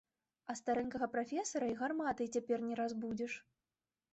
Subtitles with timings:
[0.53, 3.33] А старэнькага прафесара і гарматай цяпер не разбудзіш.